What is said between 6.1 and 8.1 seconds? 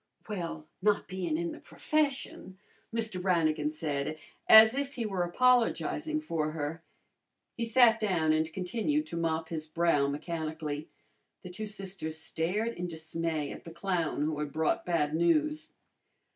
for her. He sat